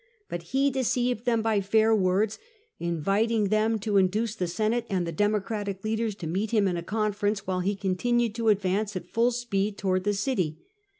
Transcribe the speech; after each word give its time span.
But 0.29 0.41
he 0.49 0.71
deceived 0.71 1.25
them 1.25 1.43
by 1.43 1.61
fair 1.61 1.95
words, 1.95 2.39
inviting 2.79 3.49
them 3.49 3.77
to 3.81 3.97
induce 3.97 4.33
the 4.33 4.47
Senate 4.47 4.87
and 4.89 5.05
the 5.05 5.11
Democratic 5.11 5.83
leaders 5.83 6.15
to 6.15 6.25
meet 6.25 6.49
him 6.49 6.67
in 6.67 6.75
a 6.75 6.81
conference, 6.81 7.45
while 7.45 7.59
he 7.59 7.75
continued 7.75 8.33
to 8.33 8.49
advance 8.49 8.95
at 8.95 9.05
full 9.05 9.29
speed 9.29 9.77
towards 9.77 10.05
the 10.05 10.15
city. 10.15 10.57